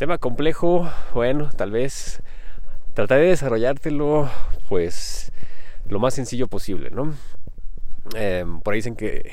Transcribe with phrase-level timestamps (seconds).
[0.00, 2.22] Tema complejo, bueno, tal vez
[2.94, 4.30] trataré de desarrollártelo
[4.70, 5.30] pues
[5.90, 7.12] lo más sencillo posible, ¿no?
[8.14, 9.32] Em, por ahí dicen que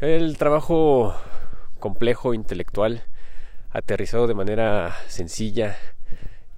[0.00, 1.14] el trabajo
[1.78, 3.04] complejo, intelectual,
[3.70, 5.76] aterrizado de manera sencilla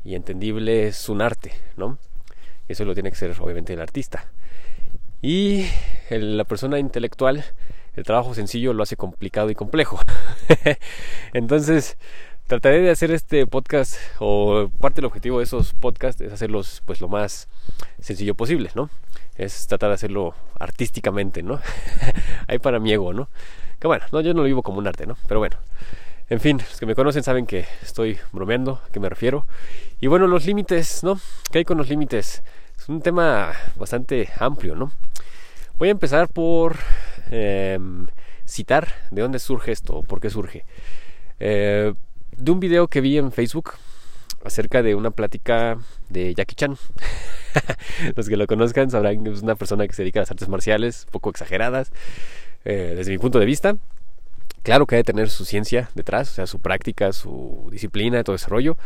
[0.02, 1.98] y entendible es un arte, ¿no?
[2.68, 4.32] Eso lo tiene que ser obviamente el artista.
[5.20, 5.66] Y
[6.08, 7.44] la persona intelectual,
[7.96, 10.00] el trabajo sencillo lo hace complicado y complejo.
[11.34, 11.98] Entonces,
[12.46, 17.00] trataré de hacer este podcast o parte del objetivo de esos podcasts es hacerlos pues
[17.00, 17.48] lo más
[18.00, 18.90] sencillo posible, ¿no?
[19.36, 21.60] Es tratar de hacerlo artísticamente, ¿no?
[22.46, 23.28] Ahí para mi ego, ¿no?
[23.80, 25.16] Que bueno, no, yo no lo vivo como un arte, ¿no?
[25.26, 25.56] Pero bueno,
[26.28, 29.46] en fin, los que me conocen saben que estoy bromeando, a qué me refiero.
[30.00, 31.18] Y bueno, los límites, ¿no?
[31.50, 32.42] ¿Qué hay con los límites?
[32.78, 34.92] Es un tema bastante amplio, ¿no?
[35.78, 36.76] Voy a empezar por
[37.30, 38.06] em,
[38.44, 40.64] citar de dónde surge esto, por qué surge.
[41.40, 41.94] Eh,
[42.36, 43.72] de un video que vi en Facebook
[44.44, 46.76] acerca de una plática de Jackie Chan.
[48.16, 50.48] Los que lo conozcan sabrán que es una persona que se dedica a las artes
[50.48, 51.92] marciales, poco exageradas,
[52.64, 53.76] eh, desde mi punto de vista.
[54.62, 58.36] Claro que hay que tener su ciencia detrás, o sea, su práctica, su disciplina, todo
[58.36, 58.76] ese rollo.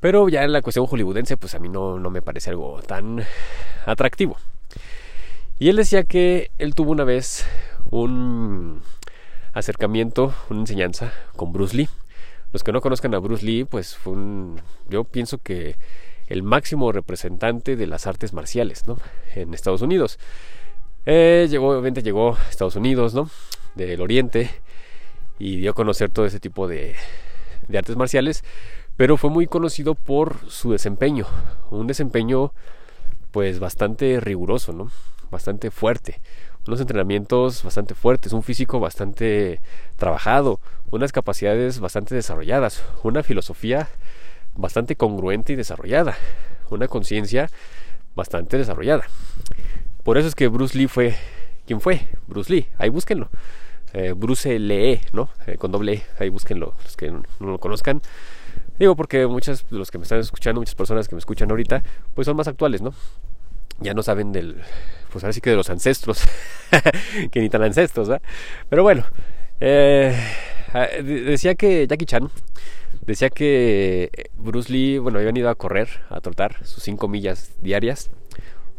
[0.00, 3.24] Pero ya en la cuestión hollywoodense, pues a mí no, no me parece algo tan
[3.86, 4.36] atractivo.
[5.58, 7.44] Y él decía que él tuvo una vez
[7.90, 8.82] un
[9.52, 11.88] acercamiento, una enseñanza con Bruce Lee.
[12.52, 15.76] Los que no conozcan a Bruce Lee, pues fue un, yo pienso que
[16.28, 18.98] el máximo representante de las artes marciales, ¿no?
[19.34, 20.18] En Estados Unidos.
[21.06, 23.30] Eh, llegó, obviamente llegó a Estados Unidos, ¿no?
[23.74, 24.50] Del Oriente
[25.38, 26.94] y dio a conocer todo ese tipo de,
[27.68, 28.42] de artes marciales,
[28.96, 31.26] pero fue muy conocido por su desempeño,
[31.70, 32.52] un desempeño
[33.30, 34.90] pues bastante riguroso, ¿no?
[35.30, 36.20] Bastante fuerte,
[36.66, 39.60] unos entrenamientos bastante fuertes, un físico bastante
[39.96, 43.88] trabajado, unas capacidades bastante desarrolladas, una filosofía
[44.54, 46.16] bastante congruente y desarrollada,
[46.70, 47.50] una conciencia
[48.14, 49.04] bastante desarrollada.
[50.02, 51.14] Por eso es que Bruce Lee fue
[51.66, 53.28] quien fue, Bruce Lee, ahí búsquenlo.
[53.94, 55.30] Eh, Bruce Lee, ¿no?
[55.46, 58.02] Eh, con doble E, ahí búsquenlo, los que no, lo conozcan.
[58.78, 61.82] Digo porque muchos de los que me están escuchando, muchas personas que me escuchan ahorita,
[62.14, 62.92] pues son más actuales, ¿no?
[63.80, 64.62] Ya no saben del,
[65.12, 66.22] pues ahora sí que de los ancestros,
[67.30, 68.22] que ni tan ancestros, ¿verdad?
[68.68, 69.04] Pero bueno,
[69.60, 70.14] eh,
[71.02, 72.30] decía que Jackie Chan,
[73.06, 78.10] decía que Bruce Lee, bueno, habían ido a correr, a trotar sus 5 millas diarias.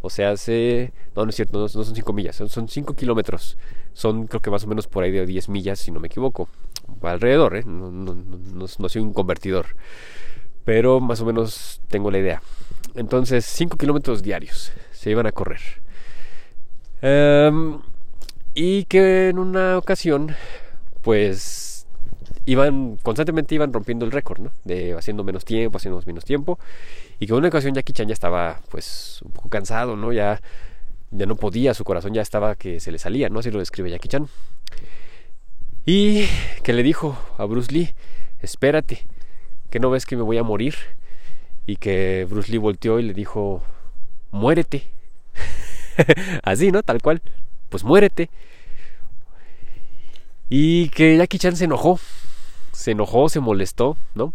[0.02, 3.58] O sea, hace, no, no es cierto, no, son 5 millas, son 5 kilómetros.
[3.94, 6.48] Son creo que más o menos por ahí de 10 millas, si no me equivoco.
[7.02, 7.64] Alrededor, ¿eh?
[7.66, 9.76] No, no, no, no soy un convertidor.
[10.64, 12.42] Pero más o menos tengo la idea.
[12.96, 15.60] Entonces, 5 kilómetros diarios se iban a correr.
[17.02, 17.82] Um,
[18.54, 20.36] y que en una ocasión,
[21.02, 21.88] pues
[22.46, 24.52] iban constantemente iban rompiendo el récord, ¿no?
[24.64, 26.60] De haciendo menos tiempo, haciendo menos tiempo.
[27.20, 30.12] Y que en una ocasión Jackie Chan ya estaba, pues, un poco cansado, ¿no?
[30.12, 30.42] Ya,
[31.12, 33.40] ya no podía, su corazón ya estaba que se le salía, ¿no?
[33.40, 34.28] Así lo describe Jackie Chan.
[35.86, 36.26] Y
[36.64, 37.94] que le dijo a Bruce Lee,
[38.40, 39.06] espérate,
[39.70, 40.76] que no ves que me voy a morir.
[41.66, 43.62] Y que Bruce Lee volteó y le dijo,
[44.32, 44.88] muérete.
[46.44, 46.84] Así, ¿no?
[46.84, 47.22] Tal cual.
[47.70, 48.30] Pues muérete.
[50.50, 52.00] Y que Jackie Chan se enojó.
[52.72, 54.34] Se enojó, se molestó, ¿no?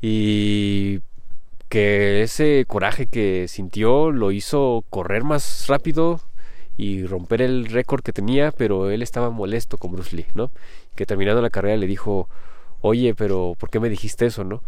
[0.00, 1.00] Y
[1.68, 6.20] que ese coraje que sintió lo hizo correr más rápido
[6.76, 10.50] y romper el récord que tenía, pero él estaba molesto con Bruce Lee, ¿no?
[10.94, 12.28] Que terminando la carrera le dijo,
[12.80, 14.62] oye, pero ¿por qué me dijiste eso, no?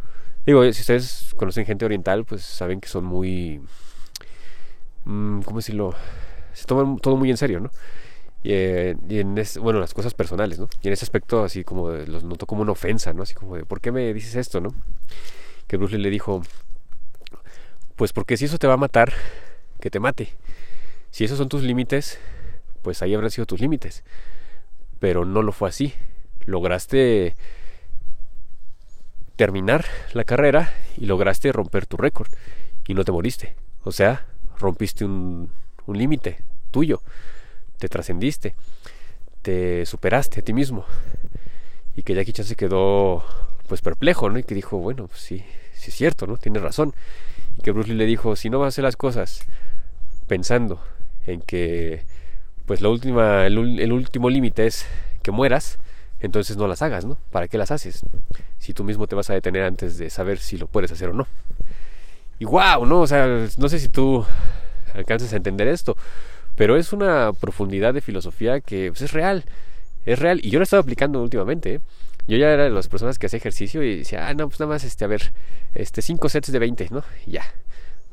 [0.45, 3.61] Digo, si ustedes conocen gente oriental, pues saben que son muy
[5.05, 5.95] ¿cómo decirlo?
[6.53, 7.71] Se toman todo muy en serio, ¿no?
[8.43, 10.69] Y, eh, en bueno, las cosas personales, ¿no?
[10.83, 13.23] Y en ese aspecto así como los notó como una ofensa, ¿no?
[13.23, 14.75] Así como de, ¿por qué me dices esto, no?
[15.67, 16.43] Que Bruce Lee le dijo,
[17.97, 19.13] pues porque si eso te va a matar,
[19.81, 20.35] que te mate.
[21.11, 22.19] Si esos son tus límites,
[22.83, 24.05] pues ahí habrán sido tus límites.
[24.99, 25.93] Pero no lo fue así.
[26.45, 27.35] Lograste
[29.37, 32.29] terminar la carrera y lograste romper tu récord
[32.87, 33.57] y no te moriste.
[33.85, 34.27] O sea,
[34.61, 35.51] rompiste un,
[35.89, 36.39] límite
[36.71, 37.03] tuyo,
[37.79, 38.55] te trascendiste,
[39.43, 40.85] te superaste a ti mismo.
[41.97, 43.25] Y que Jackie Chan se quedó
[43.67, 44.39] pues perplejo, ¿no?
[44.39, 46.37] Y que dijo, bueno, pues sí, sí es cierto, ¿no?
[46.37, 46.95] Tiene razón.
[47.59, 49.41] Y que Bruce Lee le dijo, si no vas a hacer las cosas
[50.29, 50.81] pensando
[51.27, 52.05] en que
[52.67, 54.87] pues la última, el, el último límite es
[55.23, 55.79] que mueras,
[56.21, 57.19] entonces no las hagas, ¿no?
[57.33, 58.05] ¿Para qué las haces?
[58.59, 61.15] Si tú mismo te vas a detener antes de saber si lo puedes hacer o
[61.15, 61.27] no.
[62.41, 63.03] Y wow, ¿no?
[63.03, 64.25] O sea, no sé si tú
[64.95, 65.97] alcances a entender esto,
[66.57, 69.45] pero es una profundidad de filosofía que pues, es real,
[70.07, 70.41] es real.
[70.43, 71.75] Y yo lo he estado aplicando últimamente.
[71.75, 71.81] ¿eh?
[72.27, 74.73] Yo ya era de las personas que hacía ejercicio y decía, ah, no, pues nada
[74.73, 75.35] más, este, a ver,
[75.75, 77.05] este, cinco sets de 20, ¿no?
[77.27, 77.45] Y ya.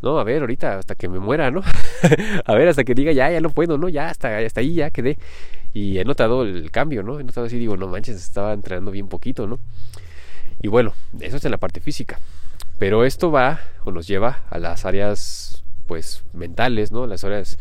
[0.02, 1.64] No, a ver, ahorita hasta que me muera, ¿no?
[2.46, 3.88] a ver, hasta que diga, ya, ya no puedo, ¿no?
[3.88, 5.18] Ya, hasta, hasta ahí, ya quedé.
[5.74, 7.18] Y he notado el cambio, ¿no?
[7.18, 9.58] He notado así, digo, no manches, estaba entrenando bien poquito, ¿no?
[10.62, 12.20] Y bueno, eso es en la parte física.
[12.80, 17.08] Pero esto va o nos lleva a las áreas, pues, mentales, ¿no?
[17.08, 17.58] Las áreas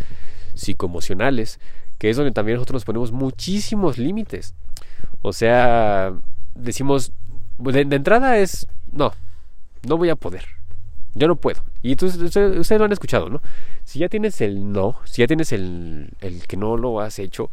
[0.54, 1.60] psicoemocionales,
[1.98, 4.54] que es donde también nosotros nos ponemos muchísimos límites.
[5.22, 6.12] O sea,
[6.54, 7.12] decimos,
[7.58, 9.12] de, entrada es, no,
[9.86, 10.44] no voy a poder,
[11.14, 11.62] yo no puedo.
[11.82, 13.40] Y entonces ustedes, lo han escuchado, ¿no?
[13.84, 17.50] Si ya tienes el no, si ya tienes el, el que no lo has hecho,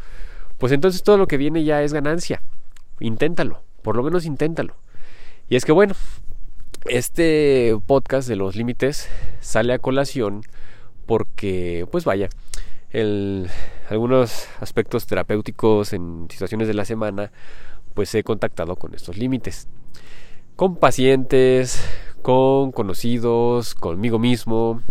[0.57, 2.41] pues entonces todo lo que viene ya es ganancia.
[2.99, 4.75] Inténtalo, por lo menos inténtalo.
[5.49, 5.93] Y es que bueno,
[6.85, 9.09] este podcast de los límites
[9.39, 10.41] sale a colación
[11.05, 12.29] porque, pues vaya,
[12.89, 13.49] el,
[13.89, 17.31] algunos aspectos terapéuticos en situaciones de la semana,
[17.93, 19.67] pues he contactado con estos límites.
[20.55, 21.83] Con pacientes,
[22.21, 24.81] con conocidos, conmigo mismo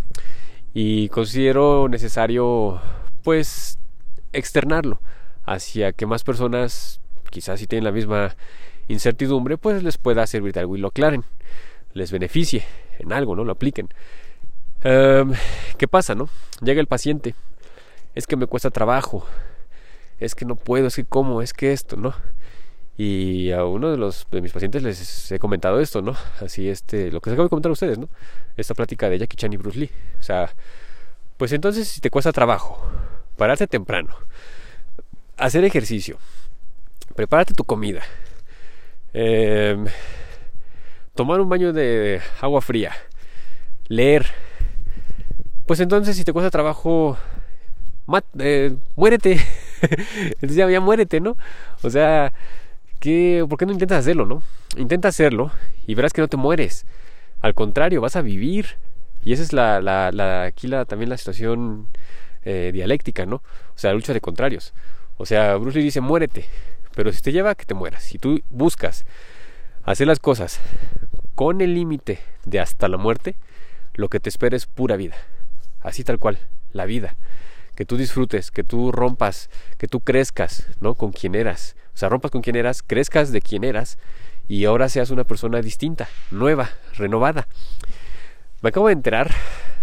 [0.74, 2.80] y considero necesario
[3.22, 3.78] pues
[4.32, 5.00] externarlo
[5.44, 7.00] hacia que más personas,
[7.30, 8.34] quizás si tienen la misma
[8.88, 11.24] incertidumbre, pues les pueda servir de algo y lo aclaren,
[11.94, 12.64] les beneficie
[12.98, 13.44] en algo, ¿no?
[13.44, 13.88] Lo apliquen.
[14.82, 15.32] Em,
[15.78, 16.28] ¿Qué pasa, no?
[16.60, 17.34] Llega el paciente
[18.14, 19.26] es que me cuesta trabajo,
[20.18, 22.14] es que no puedo, es que cómo, es que esto, ¿no?
[22.96, 26.14] Y a uno de los de mis pacientes les he comentado esto, ¿no?
[26.40, 28.08] Así este, lo que se acabo de comentar a ustedes, ¿no?
[28.56, 29.90] Esta plática de Jackie Chan y Bruce Lee.
[30.20, 30.54] O sea,
[31.38, 32.84] pues entonces si te cuesta trabajo,
[33.36, 34.14] pararse temprano,
[35.38, 36.18] hacer ejercicio,
[37.16, 38.02] prepárate tu comida,
[39.14, 39.86] em,
[41.14, 42.92] tomar un baño de agua fría,
[43.88, 44.26] leer,
[45.66, 47.16] pues entonces si te cuesta trabajo
[48.38, 49.40] eh, muérete.
[50.40, 51.36] Entonces ya, muérete, ¿no?
[51.82, 52.32] O sea,
[53.00, 54.42] ¿qué, ¿por qué no intentas hacerlo, no?
[54.76, 55.50] Intenta hacerlo
[55.86, 56.86] y verás que no te mueres.
[57.40, 58.76] Al contrario, vas a vivir.
[59.24, 61.88] Y esa es la, aquí también la situación
[62.44, 63.36] eh, dialéctica, ¿no?
[63.36, 64.74] O sea, la lucha de contrarios.
[65.16, 66.46] O sea, Bruce Lee dice, muérete.
[66.94, 69.06] Pero si te lleva que te mueras, si tú buscas
[69.84, 70.60] hacer las cosas
[71.34, 73.36] con el límite de hasta la muerte,
[73.94, 75.16] lo que te espera es pura vida.
[75.80, 76.38] Así tal cual,
[76.72, 77.16] la vida
[77.74, 80.94] que tú disfrutes, que tú rompas, que tú crezcas, ¿no?
[80.94, 81.76] Con quien eras.
[81.94, 83.98] O sea, rompas con quien eras, crezcas de quien eras
[84.48, 87.48] y ahora seas una persona distinta, nueva, renovada.
[88.60, 89.30] Me acabo de enterar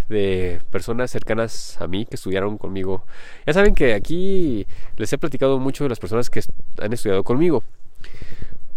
[0.07, 3.06] de personas cercanas a mí que estudiaron conmigo.
[3.45, 4.66] Ya saben que aquí
[4.98, 6.42] les he platicado mucho de las personas que
[6.80, 7.63] han estudiado conmigo.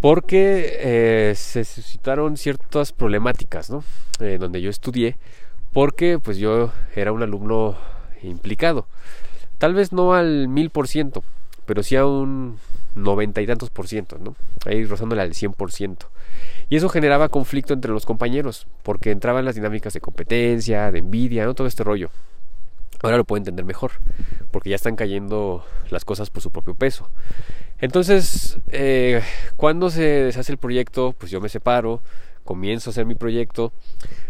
[0.03, 3.85] Porque eh, se suscitaron ciertas problemáticas, ¿no?
[4.19, 5.15] Eh, donde yo estudié.
[5.71, 7.77] Porque pues yo era un alumno
[8.21, 8.85] implicado.
[9.59, 11.23] Tal vez no al mil por ciento,
[11.65, 12.59] pero sí a un
[12.95, 14.35] noventa y tantos por ciento, ¿no?
[14.65, 16.09] Ahí rozándole al cien por ciento.
[16.67, 21.45] Y eso generaba conflicto entre los compañeros, porque entraban las dinámicas de competencia, de envidia,
[21.45, 21.53] ¿no?
[21.53, 22.09] Todo este rollo.
[23.03, 23.91] Ahora lo puedo entender mejor,
[24.49, 27.09] porque ya están cayendo las cosas por su propio peso.
[27.79, 29.21] Entonces, eh,
[29.57, 32.01] cuando se deshace el proyecto, pues yo me separo,
[32.45, 33.73] comienzo a hacer mi proyecto,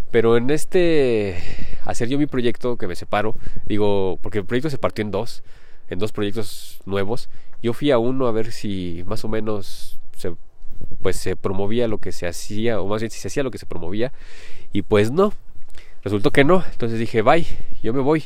[0.10, 1.38] pero en este
[1.86, 3.36] hacer yo mi proyecto que me separo,
[3.66, 5.44] digo, porque el proyecto se partió en dos,
[5.90, 7.30] en dos proyectos nuevos.
[7.62, 10.34] Yo fui a uno a ver si más o menos se
[11.04, 13.60] pues se promovía lo que se hacía o más bien si se hacía lo que
[13.60, 14.12] se promovía
[14.72, 15.32] y pues no.
[16.04, 17.48] Resultó que no, entonces dije, "Bye,
[17.82, 18.24] yo me voy."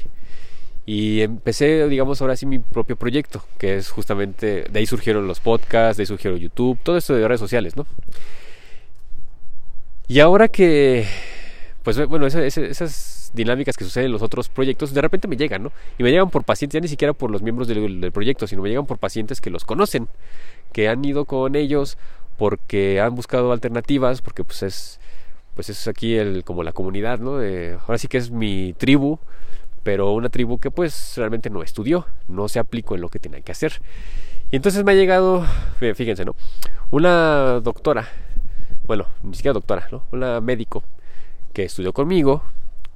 [0.86, 5.40] Y empecé, digamos, ahora sí mi propio proyecto, que es justamente, de ahí surgieron los
[5.40, 7.86] podcasts, de ahí surgieron YouTube, todo esto de redes sociales, ¿no?
[10.08, 11.06] Y ahora que
[11.88, 15.72] pues bueno, esas, dinámicas que suceden en los otros proyectos de repente me llegan, ¿no?
[15.98, 18.68] Y me llegan por pacientes, ya ni siquiera por los miembros del, proyecto, sino me
[18.68, 20.10] llegan por pacientes que los conocen,
[20.74, 21.98] que han ido con ellos
[22.38, 25.00] porque han buscado alternativas, porque pues es
[25.58, 27.32] pues es aquí el, como la comunidad, ¿no?
[27.32, 29.18] ahora sí que es mi tribu,
[29.82, 33.42] pero una tribu que pues realmente no estudió, no se aplicó en lo que tenía
[33.42, 33.82] que hacer.
[34.52, 35.44] Y entonces me ha llegado,
[35.80, 36.36] fíjense, ¿no?
[36.92, 38.08] Una doctora,
[38.86, 40.04] bueno, ni siquiera doctora, ¿no?
[40.12, 40.84] Una médico
[41.54, 42.44] que estudió conmigo,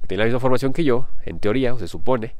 [0.02, 2.36] que tiene la misma formación que yo, en teoría, o se supone,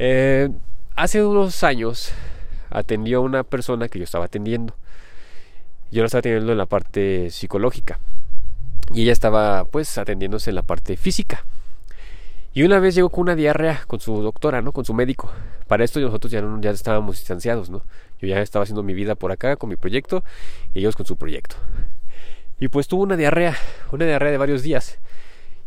[0.00, 0.48] eh,
[0.96, 2.10] hace unos años
[2.68, 4.74] atendió a una persona que yo estaba atendiendo.
[5.92, 8.00] Yo la estaba atendiendo en la parte psicológica
[8.92, 11.44] y ella estaba pues atendiéndose en la parte física.
[12.56, 14.72] Y una vez llegó con una diarrea con su doctora, ¿no?
[14.72, 15.30] Con su médico.
[15.68, 17.82] Para esto nosotros ya, no, estábamos distanciados, ¿no?
[18.18, 20.24] Yo ya estaba haciendo mi vida por acá con mi proyecto
[20.72, 21.56] y ellos con su proyecto.
[22.58, 23.54] Y pues tuvo una diarrea,
[23.92, 24.98] una diarrea de varios días.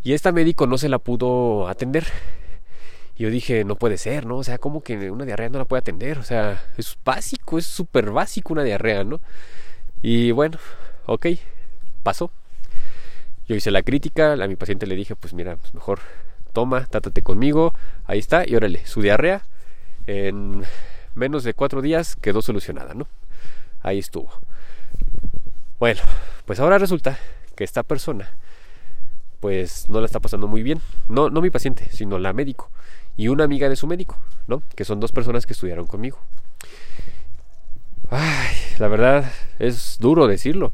[0.01, 2.07] Y esta médico no se la pudo atender.
[3.15, 4.37] Y yo dije, no puede ser, ¿no?
[4.37, 6.17] O sea, ¿cómo que una diarrea no la puede atender?
[6.17, 9.21] O sea, es básico, es súper básico una diarrea, ¿no?
[10.01, 10.57] Y bueno,
[11.05, 11.27] ok,
[12.01, 12.31] pasó.
[13.49, 15.99] Yo hice la crítica, a mi paciente le dije, pues mira, pues mejor
[16.53, 17.73] toma, tátate conmigo,
[18.05, 19.41] ahí está, y órale, su diarrea
[20.05, 20.63] en
[21.15, 23.07] menos de cuatro días quedó solucionada, ¿no?
[23.81, 24.31] Ahí estuvo.
[25.79, 26.01] Bueno,
[26.45, 27.17] pues ahora resulta
[27.55, 28.29] que esta persona,
[29.39, 30.79] pues no la está pasando muy bien.
[31.07, 32.69] No, no mi paciente, sino la médico
[33.17, 34.61] y una amiga de su médico, ¿no?
[34.75, 36.19] Que son dos personas que estudiaron conmigo.
[38.11, 40.71] Ay, la verdad es duro decirlo.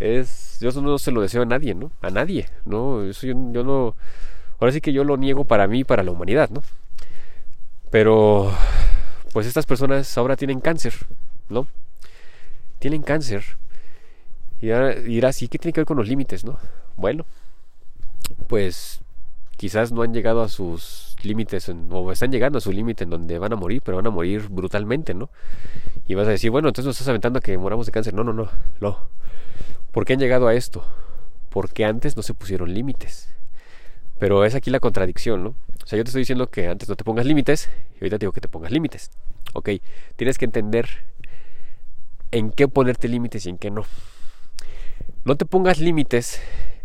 [0.00, 1.92] Es, yo no se lo deseo a nadie, ¿no?
[2.02, 3.02] A nadie, ¿no?
[3.04, 3.94] Eso yo, yo no,
[4.58, 6.62] ahora sí que yo lo niego para mí y para la humanidad, ¿no?
[7.90, 8.52] Pero,
[9.32, 10.94] pues estas personas ahora tienen cáncer,
[11.48, 11.66] ¿no?
[12.78, 13.44] Tienen cáncer.
[14.60, 16.58] Y ahora dirá, sí, ¿qué tiene que ver con los límites, no?
[16.96, 17.24] Bueno,
[18.48, 19.00] pues
[19.56, 23.38] quizás no han llegado a sus límites o están llegando a su límite en donde
[23.38, 25.30] van a morir, pero van a morir brutalmente, ¿no?
[26.06, 28.14] Y vas a decir, bueno, entonces nos estás aventando a que moramos de cáncer.
[28.14, 28.48] No, no, no,
[28.80, 28.98] no.
[29.94, 30.84] ¿Por qué han llegado a esto?
[31.50, 33.32] Porque antes no se pusieron límites.
[34.18, 35.50] Pero es aquí la contradicción, ¿no?
[35.50, 38.24] O sea, yo te estoy diciendo que antes no te pongas límites y ahorita te
[38.24, 39.12] digo que te pongas límites.
[39.52, 39.70] Ok,
[40.16, 40.88] tienes que entender
[42.32, 43.84] en qué ponerte límites y en qué no.
[45.24, 46.42] No te pongas límites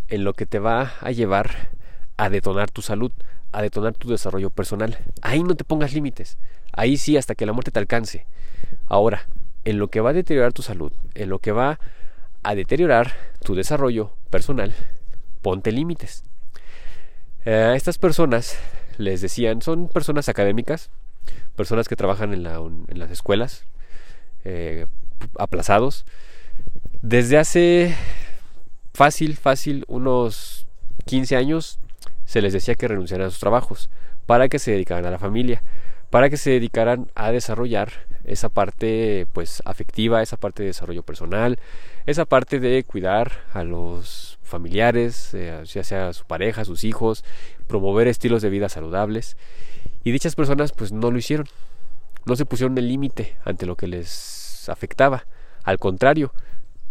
[0.07, 1.71] en lo que te va a llevar
[2.15, 3.11] a detonar tu salud,
[3.51, 4.99] a detonar tu desarrollo personal.
[5.23, 6.37] Ahí no te pongas límites.
[6.73, 8.27] Ahí sí, hasta que la muerte te alcance.
[8.85, 9.27] Ahora,
[9.65, 11.79] en lo que va a deteriorar tu salud, en lo que va
[12.43, 14.73] a deteriorar tu desarrollo personal,
[15.41, 16.23] ponte límites.
[17.45, 18.57] Eh, estas personas,
[18.97, 20.89] les decían, son personas académicas,
[21.55, 23.65] personas que trabajan en, las escuelas,
[24.45, 24.85] eh,
[25.37, 26.05] aplazados.
[27.01, 27.95] Desde hace
[28.93, 30.67] fácil, fácil, unos
[31.05, 31.79] 15 años,
[32.25, 33.89] se les decía que renunciaran a sus trabajos
[34.25, 35.63] para que se dedicaran a la familia,
[36.09, 37.91] para que se dedicaran a desarrollar
[38.23, 41.59] esa parte pues afectiva, esa parte de desarrollo personal,
[42.05, 47.23] esa parte de cuidar a los familiares, eh, ya sea su pareja, sus hijos,
[47.67, 49.37] promover estilos de vida saludables.
[50.03, 51.47] Y dichas personas pues no lo hicieron.
[52.25, 55.25] No se pusieron el límite ante lo que les afectaba.
[55.63, 56.33] Al contrario,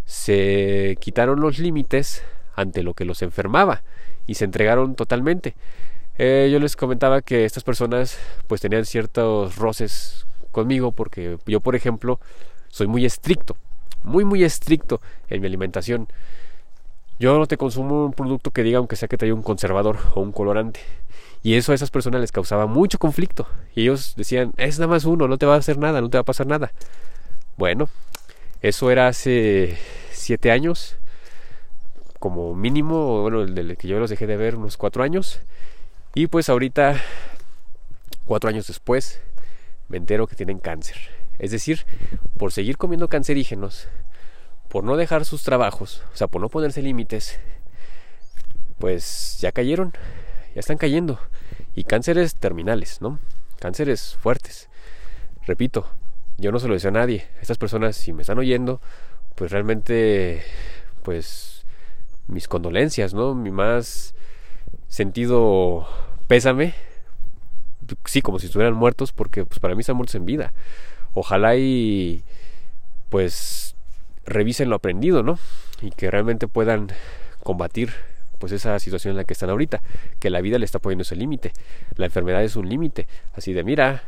[0.05, 2.23] se quitaron los límites
[2.55, 3.83] ante lo que los enfermaba
[4.25, 5.55] y se entregaron totalmente.
[6.17, 11.75] Eh, yo les comentaba que estas personas pues tenían ciertos roces conmigo porque yo por
[11.75, 12.19] ejemplo
[12.69, 13.55] soy muy estricto,
[14.03, 16.07] muy muy estricto en mi alimentación.
[17.19, 20.21] Yo no te consumo un producto que diga aunque sea que trae un conservador o
[20.21, 20.79] un colorante.
[21.43, 23.47] Y eso a esas personas les causaba mucho conflicto.
[23.75, 26.17] Y ellos decían, es nada más uno, no te va a hacer nada, no te
[26.17, 26.71] va a pasar nada.
[27.57, 27.89] Bueno,
[28.61, 29.77] eso era hace
[30.11, 30.97] siete años,
[32.19, 35.41] como mínimo, bueno, el que yo los dejé de ver unos cuatro años.
[36.13, 37.01] Y pues ahorita,
[38.25, 39.21] cuatro años después,
[39.89, 40.97] me entero que tienen cáncer.
[41.39, 41.85] Es decir,
[42.37, 43.87] por seguir comiendo cancerígenos,
[44.69, 47.39] por no dejar sus trabajos, o sea, por no ponerse límites,
[48.77, 49.93] pues ya cayeron,
[50.53, 51.19] ya están cayendo.
[51.75, 53.19] Y cánceres terminales, ¿no?
[53.59, 54.69] Cánceres fuertes.
[55.45, 55.87] Repito,
[56.37, 57.27] yo no se lo deseo a nadie.
[57.41, 58.81] Estas personas, si me están oyendo,
[59.35, 60.43] pues realmente,
[61.03, 61.65] pues
[62.27, 63.33] mis condolencias, ¿no?
[63.35, 64.13] Mi más
[64.87, 65.87] sentido
[66.27, 66.73] pésame.
[68.05, 70.53] Sí, como si estuvieran muertos, porque pues para mí están muertos en vida.
[71.13, 72.23] Ojalá y
[73.09, 73.75] pues
[74.25, 75.39] revisen lo aprendido, ¿no?
[75.81, 76.89] Y que realmente puedan
[77.43, 77.93] combatir
[78.37, 79.81] pues esa situación en la que están ahorita,
[80.19, 81.51] que la vida le está poniendo ese límite,
[81.95, 84.03] la enfermedad es un límite, así de mira,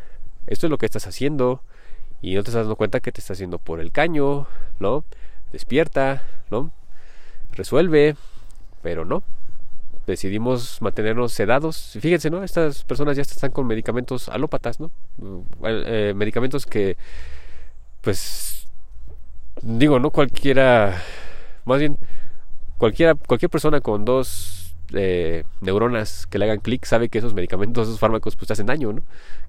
[0.47, 1.61] esto es lo que estás haciendo
[2.21, 4.47] y no te estás dando cuenta que te está haciendo por el caño,
[4.79, 5.03] ¿no?
[5.51, 6.71] Despierta, ¿no?
[7.51, 8.15] Resuelve,
[8.81, 9.23] pero no.
[10.08, 11.98] Decidimos mantenernos sedados.
[12.00, 12.43] Fíjense, ¿no?
[12.43, 14.91] Estas personas ya están con medicamentos alópatas, ¿no?
[15.63, 16.98] Eh, medicamentos que,
[18.01, 18.67] pues,
[19.62, 21.01] digo, no cualquiera,
[21.65, 21.98] más bien,
[22.77, 27.88] cualquiera, cualquier persona con dos eh, neuronas que le hagan clic sabe que esos medicamentos,
[27.88, 29.03] esos fármacos, pues te hacen daño, ¿no?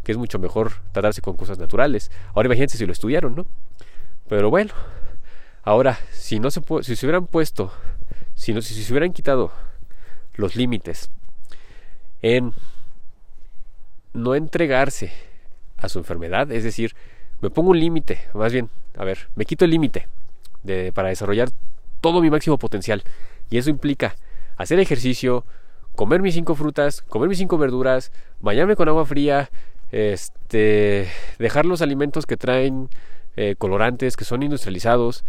[0.05, 2.11] Que es mucho mejor tratarse con cosas naturales.
[2.35, 3.47] Ahora imagínense si lo estudiaron, ¿no?
[4.29, 4.73] Pero bueno,
[5.63, 7.73] ahora, si no se, si se hubieran puesto,
[8.35, 9.51] si, no, si se hubieran quitado
[10.35, 11.11] los límites
[12.23, 12.53] en
[14.13, 15.13] no entregarse
[15.77, 16.95] a su enfermedad, es decir,
[17.41, 20.07] me pongo un límite, más bien, a ver, me quito el límite
[20.63, 21.51] de, para desarrollar
[22.01, 23.03] todo mi máximo potencial.
[23.51, 24.15] Y eso implica
[24.57, 25.45] hacer ejercicio,
[25.95, 29.51] comer mis cinco frutas, comer mis cinco verduras, bañarme con agua fría,
[29.91, 31.09] este,
[31.39, 32.89] dejar los alimentos que traen
[33.37, 35.25] eh, colorantes, que son industrializados,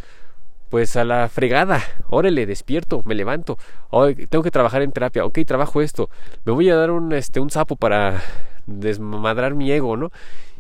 [0.74, 3.60] pues a la fregada, órale, despierto, me levanto,
[3.92, 6.10] hoy tengo que trabajar en terapia, ok, trabajo esto,
[6.46, 8.24] me voy a dar un, este, un sapo para
[8.66, 10.12] desmadrar mi ego, ¿no?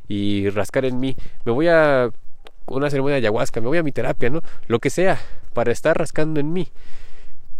[0.08, 1.15] Y rascar en mí,
[1.46, 2.12] me voy a
[2.67, 4.41] una ceremonia de ayahuasca, me voy a mi terapia, ¿no?
[4.67, 5.20] Lo que sea,
[5.51, 6.67] para estar rascando en mí.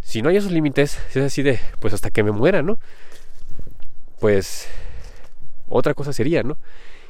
[0.00, 2.78] Si no hay esos límites, es así de, pues hasta que me muera, ¿no?
[4.20, 4.68] Pues
[5.68, 6.56] otra cosa sería, ¿no?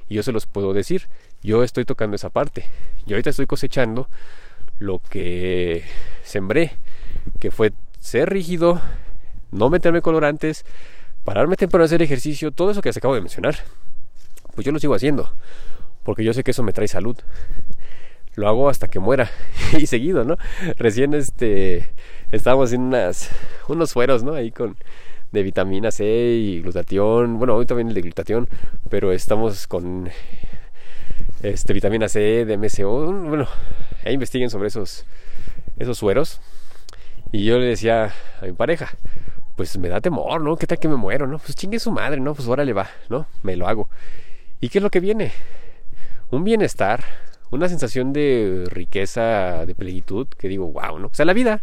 [0.09, 1.09] Y yo se los puedo decir,
[1.43, 2.65] yo estoy tocando esa parte.
[3.05, 4.09] Yo ahorita estoy cosechando
[4.79, 5.85] lo que
[6.23, 6.73] sembré,
[7.41, 8.81] que fue ser rígido,
[9.51, 10.65] no meterme colorantes,
[11.25, 13.57] pararme temprano a hacer ejercicio, todo eso que les acabo de mencionar.
[14.55, 15.33] Pues yo lo sigo haciendo,
[16.03, 17.17] porque yo sé que eso me trae salud.
[18.37, 19.31] Lo hago hasta que muera
[19.79, 20.37] y seguido, ¿no?
[20.77, 21.93] Recién este
[22.33, 23.31] estábamos en unas
[23.69, 24.35] unos sueros, ¿no?
[24.35, 24.77] Ahí con
[25.35, 27.39] de vitamina C y glutatión.
[27.39, 28.49] Bueno, hoy también el de glutatión,
[28.89, 30.11] pero estamos con
[31.43, 33.13] este vitamina C, de MSO.
[33.13, 33.49] Bueno,
[34.05, 35.05] ahí investiguen sobre esos
[35.79, 36.41] esos sueros.
[37.33, 38.91] Y yo le decía a mi pareja,
[39.57, 40.57] pues me da temor, ¿no?
[40.57, 41.39] ¿Qué tal que me muero, no?
[41.39, 42.35] Pues chingue su madre, ¿no?
[42.35, 43.27] Pues órale va, ¿no?
[43.43, 43.89] Me lo hago.
[44.61, 45.33] ¿Y qué es lo que viene?
[46.31, 47.05] Un bienestar,
[47.51, 51.09] una sensación de riqueza, de plenitud, que digo, wow, ¿no?
[51.09, 51.63] O sea, la vida.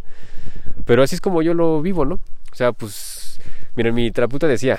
[0.84, 2.20] Pero así es como yo lo vivo, ¿no?
[2.52, 3.40] O sea, pues,
[3.76, 4.78] miren, mi terapeuta decía,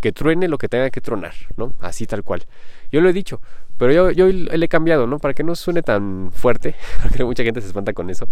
[0.00, 1.74] que truene lo que tenga que tronar, ¿no?
[1.80, 2.44] Así tal cual.
[2.90, 3.40] Yo lo he dicho,
[3.80, 5.18] pero yo, yo le he cambiado, ¿no?
[5.18, 8.28] Para que no suene tan fuerte, porque mucha gente se espanta con eso.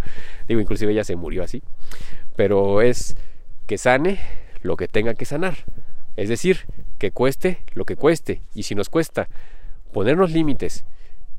[0.46, 1.62] Digo, inclusive ella se murió así.
[2.36, 3.16] Pero es
[3.66, 4.20] que sane
[4.60, 5.64] lo que tenga que sanar.
[6.16, 6.66] Es decir,
[6.98, 8.42] que cueste lo que cueste.
[8.54, 9.26] Y si nos cuesta
[9.90, 10.84] ponernos límites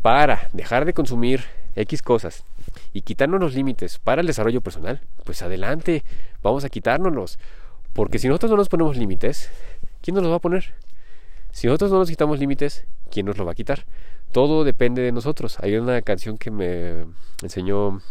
[0.02, 1.44] para dejar de consumir
[1.76, 2.46] X cosas
[2.94, 6.04] y quitarnos los límites para el desarrollo personal, pues adelante,
[6.42, 7.38] vamos a quitárnoslos.
[7.94, 9.52] Porque si nosotros no nos ponemos límites,
[10.02, 10.74] ¿quién nos los va a poner?
[11.52, 13.86] Si nosotros no nos quitamos límites, ¿quién nos lo va a quitar?
[14.32, 15.58] Todo depende de nosotros.
[15.60, 17.06] Hay una canción que me
[17.42, 18.02] enseñó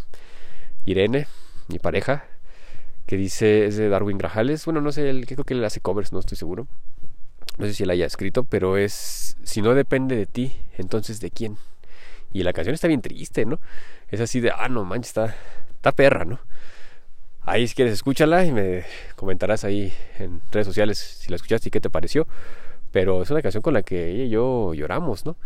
[0.85, 1.27] Irene,
[1.69, 2.25] mi pareja,
[3.07, 4.65] que dice, es de Darwin Grajales.
[4.65, 6.67] Bueno, no sé, creo que él hace covers, no estoy seguro.
[7.57, 11.31] No sé si él haya escrito, pero es, si no depende de ti, entonces ¿de
[11.31, 11.57] quién?
[12.33, 13.59] Y la canción está bien triste, ¿no?
[14.11, 15.37] Es así de, ah, no manches, está,
[15.75, 16.41] está perra, ¿no?
[17.43, 18.85] Ahí si quieres escúchala y me
[19.17, 22.27] comentarás ahí en redes sociales si la escuchaste y qué te pareció.
[22.91, 25.37] Pero es una canción con la que ella y yo lloramos, ¿no?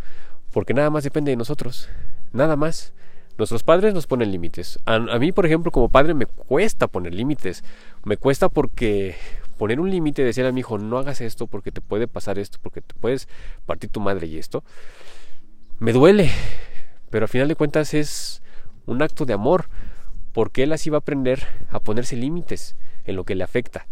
[0.53, 1.89] Porque nada más depende de nosotros.
[2.33, 2.93] Nada más.
[3.39, 4.79] Nuestros padres nos ponen límites.
[4.85, 7.65] A, mí, por ejemplo, como padre me cuesta poner límites.
[8.05, 9.17] Me cuesta porque
[9.57, 12.59] poner un límite, decir a mi hijo, no hagas esto porque te puede pasar esto,
[12.61, 13.29] porque te puedes
[13.65, 14.65] partir tu madre y esto,
[15.79, 16.31] me duele.
[17.11, 18.43] Pero al final de cuentas es
[18.87, 19.69] un acto de amor,
[20.33, 23.87] porque él así va a aprender a ponerse límites en lo que le afecta.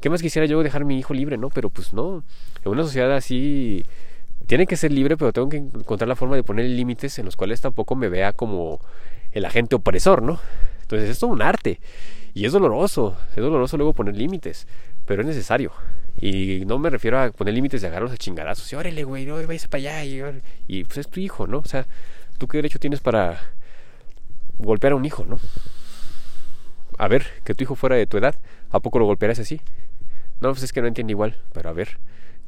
[0.00, 1.50] ¿Qué más quisiera yo dejar mi hijo libre, no?
[1.50, 2.22] Pero pues no.
[2.64, 3.84] En una sociedad así
[4.46, 7.36] tiene que ser libre, pero tengo que encontrar la forma de poner límites en los
[7.36, 8.80] cuales tampoco me vea como
[9.32, 10.38] el agente opresor, ¿no?
[10.82, 11.80] Entonces es todo un arte.
[12.32, 14.68] Y es doloroso, es doloroso luego poner límites,
[15.06, 15.72] pero es necesario.
[16.20, 18.72] Y no me refiero a poner límites de agarrarlos a chingarazos.
[18.72, 20.04] Y órale, güey, no, váyase para allá.
[20.04, 20.22] Y,
[20.68, 21.58] y pues es tu hijo, ¿no?
[21.58, 21.86] O sea,
[22.38, 23.40] ¿tú qué derecho tienes para
[24.58, 25.38] golpear a un hijo, no?
[26.96, 28.34] A ver, que tu hijo fuera de tu edad,
[28.70, 29.60] ¿a poco lo golpearás así?
[30.40, 31.98] No, pues es que no entiende igual, pero a ver,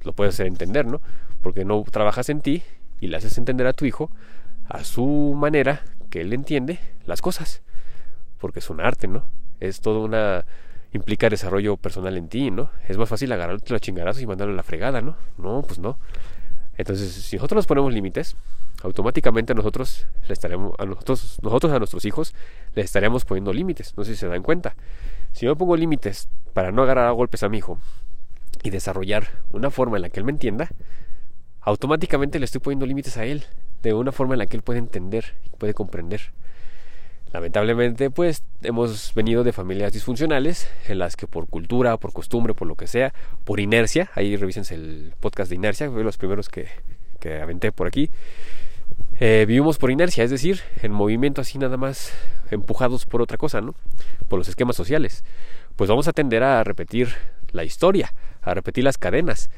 [0.03, 1.01] lo puedes hacer entender, ¿no?
[1.43, 2.63] Porque no trabajas en ti
[3.01, 4.11] y le haces entender a tu hijo
[4.69, 7.63] a su manera que él entiende las cosas.
[8.39, 9.25] Porque es un arte, ¿no?
[9.59, 10.45] Es todo una
[10.93, 12.71] implica desarrollo personal en ti, ¿no?
[12.89, 15.17] Es más fácil agarrarte los chingarazos y mandarlo a la fregada, ¿no?
[15.39, 15.99] No, pues no.
[16.77, 18.37] Entonces, si nosotros nos ponemos límites,
[18.83, 22.35] automáticamente nosotros le estaremos a nosotros, nosotros a nuestros hijos
[22.75, 24.75] les estaremos poniendo límites, no sé si se dan cuenta.
[25.33, 27.79] Si yo pongo límites para no agarrar a golpes a mi hijo
[28.63, 30.71] y desarrollar una forma en la que él me entienda,
[31.61, 33.45] automáticamente le estoy poniendo límites a él
[33.83, 36.33] de una forma en la que él puede entender puede comprender.
[37.33, 42.67] Lamentablemente, pues hemos venido de familias disfuncionales en las que por cultura, por costumbre, por
[42.67, 43.15] lo que sea,
[43.45, 46.67] por inercia, ahí revísense el podcast de inercia, fue los primeros que,
[47.21, 48.11] que aventé por aquí,
[49.21, 52.13] eh, vivimos por inercia, es decir, en movimiento así nada más
[52.51, 53.75] empujados por otra cosa, ¿no?
[54.29, 55.25] Por los esquemas sociales.
[55.77, 57.15] Pues vamos a tender a repetir
[57.53, 59.51] la historia, a repetir las cadenas.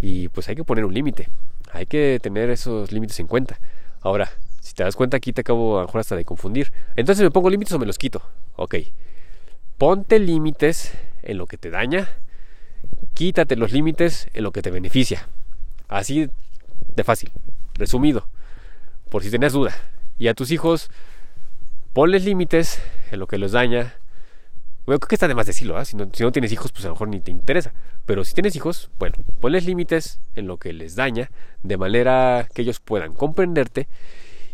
[0.00, 1.28] Y pues hay que poner un límite.
[1.72, 3.58] Hay que tener esos límites en cuenta.
[4.02, 6.70] Ahora, si te das cuenta aquí te acabo a lo mejor hasta de confundir.
[6.94, 8.22] Entonces me pongo límites o me los quito.
[8.56, 8.76] Ok.
[9.78, 10.92] Ponte límites
[11.22, 12.10] en lo que te daña.
[13.14, 15.28] Quítate los límites en lo que te beneficia.
[15.88, 16.28] Así
[16.94, 17.32] de fácil.
[17.74, 18.28] Resumido.
[19.10, 19.74] Por si tenías duda.
[20.18, 20.90] Y a tus hijos,
[21.92, 23.94] ponles límites en lo que los daña.
[24.86, 25.84] Bueno, creo que está de más decirlo, ¿ah?
[25.84, 27.72] si, no, si no tienes hijos, pues a lo mejor ni te interesa.
[28.06, 31.30] Pero si tienes hijos, bueno, ponles límites en lo que les daña,
[31.62, 33.86] de manera que ellos puedan comprenderte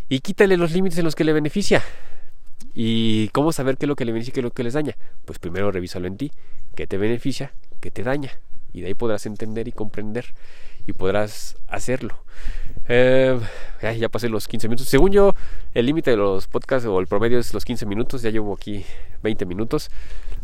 [0.09, 1.83] y quítale los límites en los que le beneficia.
[2.75, 4.75] ¿Y cómo saber qué es lo que le beneficia y qué es lo que les
[4.75, 4.97] daña?
[5.25, 6.33] Pues primero revísalo en ti,
[6.75, 8.33] qué te beneficia, qué te daña.
[8.73, 10.35] y de ahí podrás entender y comprender
[10.87, 12.25] y podrás hacerlo.
[12.89, 13.39] Eh,
[13.99, 14.89] ya pasé los 15 minutos.
[14.89, 15.35] Según yo,
[15.73, 18.23] el límite de los podcasts o el promedio es los 15 minutos.
[18.23, 18.85] Ya llevo aquí
[19.23, 19.91] 20 minutos.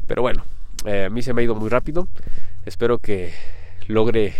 [0.06, 0.44] Pero bueno,
[0.84, 2.08] eh, a mí se me ha ido muy rápido.
[2.64, 3.32] Espero que
[3.86, 4.34] logre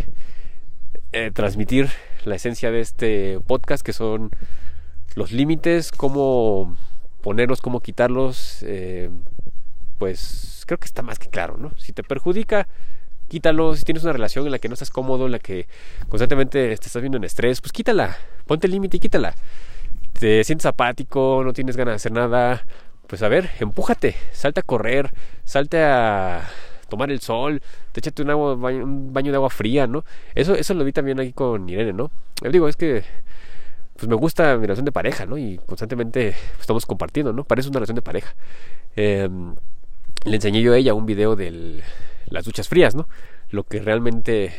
[1.12, 1.88] eh, transmitir
[2.24, 4.30] la esencia de este podcast, que son
[5.14, 6.76] los límites, cómo
[7.22, 8.64] ponerlos, cómo quitarlos.
[9.98, 11.72] pues creo que está más que claro, ¿no?
[11.78, 12.68] Si te perjudica,
[13.31, 13.75] quítalo.
[13.75, 15.66] Si tienes una relación en la que no estás cómodo, en la que
[16.09, 18.19] constantemente te estás viendo en estrés, pues quítala.
[18.47, 19.35] Ponte el límite y quítala.
[20.19, 22.66] Te sientes apático, no tienes ganas de hacer nada,
[23.07, 25.11] pues a ver, empújate, salte a correr,
[25.45, 26.47] salte a
[26.90, 27.62] tomar el sol,
[27.93, 30.05] te échate un, baño de agua fría, ¿no?
[30.35, 32.11] Eso, eso lo vi también aquí con Irene, ¿no?
[32.43, 33.05] Yo digo, es que
[33.97, 35.38] pues me gusta mi relación de pareja, ¿no?
[35.38, 37.45] Y constantemente estamos compartiendo, ¿no?
[37.45, 38.35] Parece una relación de pareja.
[38.97, 39.55] Em,
[40.25, 41.83] le enseñé yo a ella un video de
[42.31, 43.09] las duchas frías, ¿no?
[43.51, 44.53] Lo que realmente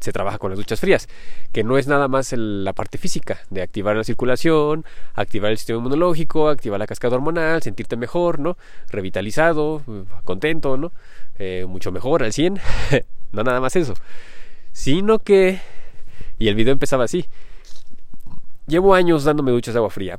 [0.00, 1.08] se trabaja con las duchas frías,
[1.52, 4.84] que no es nada más la parte física, de activar la circulación,
[5.14, 8.56] activar el sistema inmunológico, activar la cascada hormonal, sentirte mejor, ¿no?
[8.88, 9.82] Revitalizado,
[10.24, 10.92] contento, ¿no?
[11.38, 12.60] Eh, mucho mejor al 100,
[13.32, 13.94] no nada más eso,
[14.72, 15.60] sino que,
[16.38, 17.26] y el video empezaba así,
[18.66, 20.18] llevo años dándome duchas de agua fría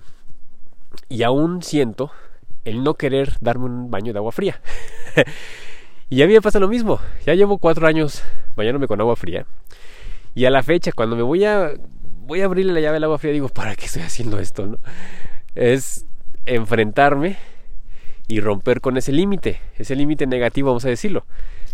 [1.09, 2.11] y aún siento
[2.65, 4.61] el no querer darme un baño de agua fría.
[6.11, 6.99] y a mí me pasa lo mismo.
[7.25, 8.21] Ya llevo cuatro años
[8.55, 9.45] bañándome con agua fría.
[10.35, 11.71] Y a la fecha, cuando me voy a,
[12.27, 14.67] voy a abrirle la llave al agua fría, digo, ¿para qué estoy haciendo esto?
[14.67, 14.77] ¿no?
[15.55, 16.05] Es
[16.45, 17.37] enfrentarme
[18.27, 21.25] y romper con ese límite, ese límite negativo, vamos a decirlo,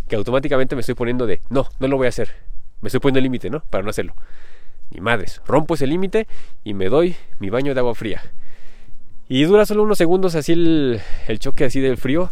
[0.07, 2.29] que automáticamente me estoy poniendo de, no, no lo voy a hacer.
[2.81, 3.63] Me estoy poniendo el límite, ¿no?
[3.69, 4.13] Para no hacerlo.
[4.91, 6.27] Ni madres, rompo ese límite
[6.63, 8.21] y me doy mi baño de agua fría.
[9.27, 11.01] Y dura solo unos segundos así el,
[11.39, 12.29] choque así del frío.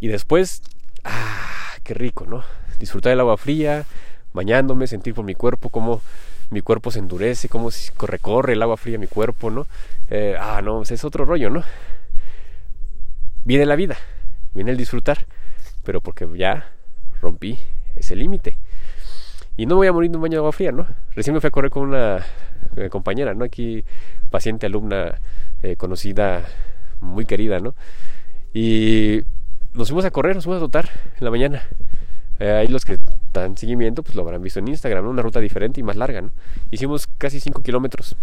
[0.00, 0.62] Y después,
[1.04, 2.42] ah, qué rico, ¿no?
[2.78, 3.84] Disfrutar del agua fría,
[4.32, 6.00] bañándome, sentir por mi cuerpo cómo
[6.50, 9.66] mi cuerpo se endurece, cómo recorre el agua fría mi cuerpo, ¿no?
[10.10, 11.62] Eh, ah, no, es otro rollo, ¿no?
[13.44, 13.96] Viene la vida,
[14.52, 15.26] viene el disfrutar,
[15.84, 16.72] pero porque ya
[17.20, 17.58] rompí
[17.96, 18.56] ese límite.
[19.56, 20.86] Y no voy a morir de un baño de agua fría, ¿no?
[21.14, 22.24] Recién me fui a correr con una
[22.76, 23.44] eh, compañera, ¿no?
[23.44, 23.84] Aquí,
[24.30, 25.20] paciente, alumna
[25.62, 26.42] eh, conocida,
[27.00, 27.74] muy querida, ¿no?
[28.52, 29.22] Y
[29.74, 31.62] nos fuimos a correr, nos fuimos a trotar en la mañana.
[32.38, 32.98] Eh, ahí los que
[33.32, 36.22] dan seguimiento, pues lo habrán visto en Instagram, Una ruta diferente y más larga.
[36.70, 38.16] Hicimos casi 5 kilómetros.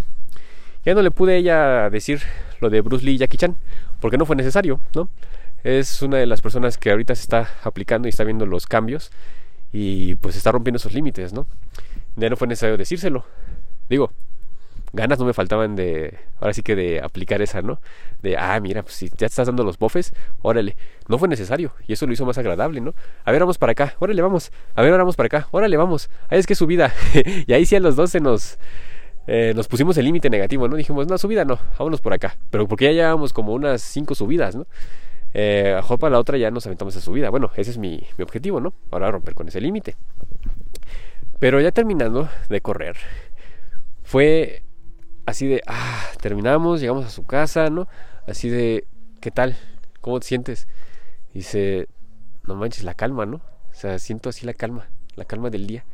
[0.86, 2.22] Ya no le pude ella decir
[2.60, 3.58] lo de Bruce Lee y Jackie Chan,
[4.00, 5.10] porque no fue necesario, ¿no?
[5.64, 9.12] Es una de las personas que ahorita se está aplicando y está viendo los cambios
[9.74, 11.46] y pues está rompiendo esos límites, ¿no?
[12.16, 13.26] Ya no fue necesario decírselo.
[13.90, 14.12] Digo,
[14.98, 17.80] ganas no me faltaban de, ahora sí que de aplicar esa, ¿no?
[18.22, 20.76] De, ah, mira, pues si ya estás dando los bofes, órale,
[21.08, 22.94] no fue necesario y eso lo hizo más agradable, ¿no?
[23.24, 26.10] A ver, vamos para acá, órale, vamos, a ver, ahora vamos para acá, órale, vamos,
[26.28, 26.94] ahí es que subida,
[27.48, 28.58] y ahí sí a los dos se nos,
[29.28, 30.76] eh, nos pusimos el límite negativo, ¿no?
[30.76, 34.56] Dijimos, no, subida no, vámonos por acá, pero porque ya llevábamos como unas cinco subidas,
[34.56, 34.68] ¿no?
[35.34, 38.24] Eh, a para la otra ya nos aventamos a subida, bueno, ese es mi, mi
[38.24, 38.74] objetivo, ¿no?
[38.92, 39.96] Ahora romper con ese límite.
[41.40, 42.98] Pero ya terminando de correr,
[44.02, 44.64] fue
[45.28, 47.88] así de, ah, terminamos, llegamos a su casa, ¿no?
[48.26, 48.88] Así de,
[49.22, 49.56] ¿qué tal?
[50.02, 50.68] ¿Cómo te sientes?
[51.34, 51.88] dice,
[52.48, 53.38] no manches, la calma, ¿no?
[53.38, 55.86] O sea, siento así la calma, la calma del día.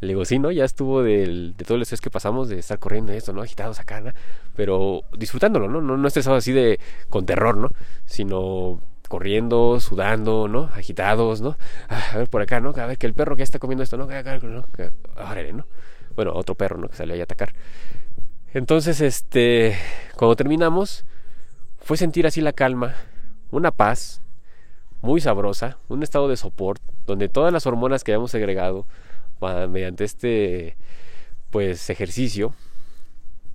[0.00, 0.50] Le digo, sí, ¿no?
[0.50, 3.40] Ya estuvo de todo el estrés que pasamos de estar corriendo esto, ¿no?
[3.40, 4.12] Agitados acá, ¿no?
[4.56, 5.80] Pero disfrutándolo, ¿no?
[5.80, 7.70] No, no estresado así de, con terror, ¿no?
[8.04, 10.70] Sino corriendo, sudando, ¿no?
[10.74, 11.56] Agitados, ¿no?
[11.88, 12.70] Ah, a ver por acá, ¿no?
[12.76, 14.08] A ver que el perro que está comiendo esto, ¿no?
[15.16, 15.66] Órale, ¿no?
[16.16, 16.88] Bueno, otro perro, ¿no?
[16.88, 17.54] Que salió ahí a atacar.
[18.54, 19.76] Entonces, este,
[20.16, 21.06] cuando terminamos,
[21.80, 22.94] fue sentir así la calma,
[23.50, 24.20] una paz
[25.00, 28.86] muy sabrosa, un estado de soporte, donde todas las hormonas que habíamos segregado
[29.68, 30.76] mediante este,
[31.50, 32.54] pues, ejercicio,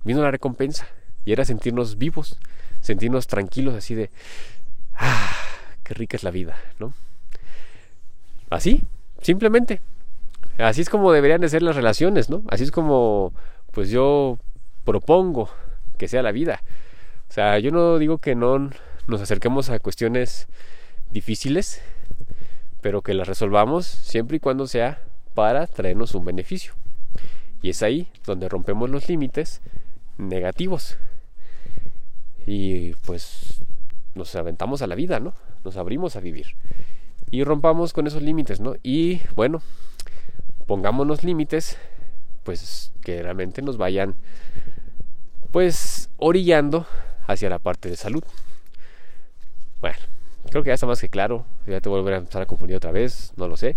[0.04, 0.86] vino la recompensa
[1.24, 2.38] y era sentirnos vivos,
[2.80, 4.10] sentirnos tranquilos, así de,
[4.94, 5.32] ah,
[5.84, 6.92] qué rica es la vida, ¿no?
[8.50, 8.82] Así,
[9.22, 9.80] simplemente.
[10.58, 12.42] Así es como deberían de ser las relaciones, ¿no?
[12.48, 13.32] Así es como,
[13.72, 14.38] pues yo
[14.88, 15.50] propongo
[15.98, 16.62] que sea la vida.
[17.28, 18.70] O sea, yo no digo que no
[19.06, 20.48] nos acerquemos a cuestiones
[21.10, 21.82] difíciles,
[22.80, 25.02] pero que las resolvamos siempre y cuando sea
[25.34, 26.72] para traernos un beneficio.
[27.60, 29.60] Y es ahí donde rompemos los límites
[30.16, 30.96] negativos.
[32.46, 33.60] Y pues
[34.14, 35.34] nos aventamos a la vida, ¿no?
[35.64, 36.56] Nos abrimos a vivir.
[37.30, 38.74] Y rompamos con esos límites, ¿no?
[38.82, 39.60] Y bueno,
[40.66, 41.76] pongámonos límites,
[42.42, 44.14] pues que realmente nos vayan
[45.52, 46.86] pues orillando
[47.26, 48.24] hacia la parte de salud.
[49.80, 49.98] Bueno,
[50.50, 51.44] creo que ya está más que claro.
[51.66, 53.76] Ya te volveré a empezar a confundir otra vez, no lo sé.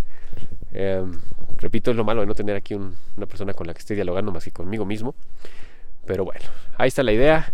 [0.74, 1.20] Em,
[1.62, 4.32] Repito, es lo malo de no tener aquí una persona con la que esté dialogando
[4.32, 5.14] más que conmigo mismo.
[6.08, 7.54] Pero bueno, ahí está la idea.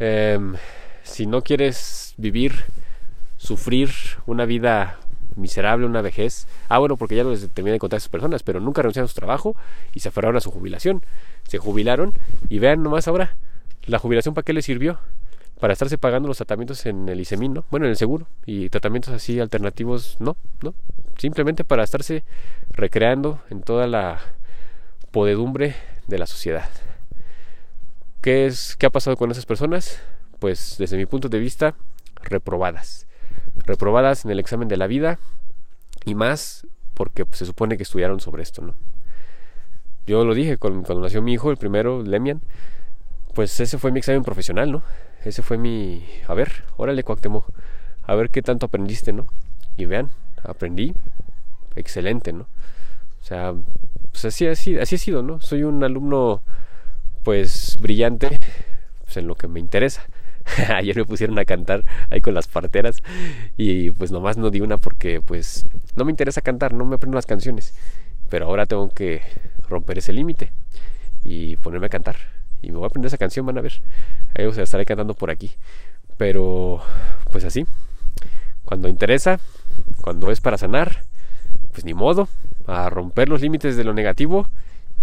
[0.00, 0.56] Em,
[1.04, 2.64] si no quieres vivir,
[3.36, 3.90] sufrir
[4.26, 4.98] una vida
[5.40, 6.46] miserable, una vejez.
[6.68, 9.08] Ah, bueno, porque ya lo terminé de contar a esas personas, pero nunca renunciaron a
[9.08, 9.56] su trabajo
[9.94, 11.02] y se aferraron a su jubilación.
[11.48, 12.12] Se jubilaron
[12.48, 13.36] y vean nomás ahora,
[13.86, 14.98] la jubilación para qué les sirvió?
[15.58, 17.64] Para estarse pagando los tratamientos en el ISEMIN, ¿no?
[17.70, 18.26] Bueno, en el seguro.
[18.46, 20.74] Y tratamientos así alternativos, no, no.
[21.18, 22.24] Simplemente para estarse
[22.70, 24.20] recreando en toda la
[25.10, 25.74] podedumbre
[26.06, 26.70] de la sociedad.
[28.22, 30.00] ¿Qué, es, ¿Qué ha pasado con esas personas?
[30.38, 31.74] Pues desde mi punto de vista,
[32.22, 33.06] reprobadas
[33.66, 35.18] reprobadas en el examen de la vida
[36.04, 38.74] y más porque pues, se supone que estudiaron sobre esto, ¿no?
[40.06, 42.42] Yo lo dije cuando, nació mi hijo, el primero, Lemian,
[43.34, 44.82] pues ese fue mi examen profesional, ¿no?
[45.24, 46.04] Ese fue mi...
[46.26, 47.46] A ver, órale, Cuauhtémoc,
[48.02, 49.26] a ver qué tanto aprendiste, ¿no?
[49.76, 50.10] Y vean,
[50.42, 50.94] aprendí,
[51.76, 52.48] excelente, ¿no?
[53.20, 53.54] O sea,
[54.10, 55.40] pues así, así, así he sido, ¿no?
[55.40, 56.42] Soy un alumno,
[57.22, 58.38] pues, brillante
[59.04, 60.02] pues, en lo que me interesa.
[60.74, 63.02] Ayer me pusieron a cantar ahí con las parteras
[63.56, 67.16] y pues nomás no di una porque pues no me interesa cantar, no me aprendo
[67.16, 67.74] las canciones.
[68.28, 69.22] Pero ahora tengo que
[69.68, 70.52] romper ese límite
[71.24, 72.16] y ponerme a cantar.
[72.62, 73.82] Y me voy a aprender esa canción, van a ver.
[74.34, 75.52] Ahí os estaré cantando por aquí.
[76.16, 76.82] Pero
[77.32, 77.66] pues así,
[78.64, 79.40] cuando interesa,
[80.02, 81.02] cuando es para sanar,
[81.72, 82.28] pues ni modo,
[82.66, 84.46] a romper los límites de lo negativo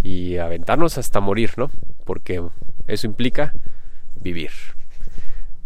[0.02, 1.70] y aventarnos hasta morir, ¿no?
[2.04, 2.42] Porque
[2.86, 3.52] eso implica
[4.20, 4.50] vivir.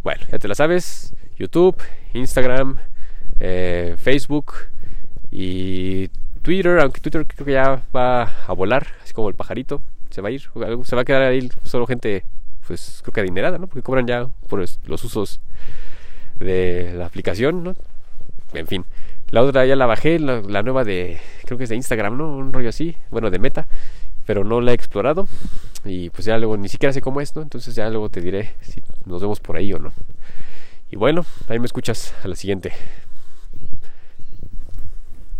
[0.02, 1.76] Bueno, ya te la sabes, YouTube,
[2.12, 2.76] Instagram,
[3.38, 4.54] eh, Facebook
[5.30, 6.08] y
[6.42, 10.28] Twitter, aunque Twitter creo que ya va a volar, así como el pajarito, se va
[10.28, 10.42] a ir,
[10.82, 12.24] se va a quedar ahí solo gente,
[12.66, 13.68] pues creo que adinerada, ¿no?
[13.68, 15.40] Porque cobran ya por los usos
[16.40, 17.76] de la aplicación, ¿no?
[18.54, 18.84] En fin,
[19.30, 22.36] la otra ya la bajé, la, la nueva de, creo que es de Instagram, ¿no?
[22.36, 23.68] Un rollo así, bueno, de meta,
[24.26, 25.28] pero no la he explorado
[25.84, 27.42] y pues ya luego ni siquiera sé cómo es, ¿no?
[27.42, 29.92] Entonces ya luego te diré si nos vemos por ahí o no.
[30.90, 32.72] Y bueno, ahí me escuchas a la siguiente.